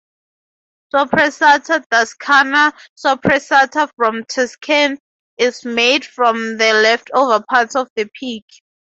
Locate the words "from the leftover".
6.05-7.45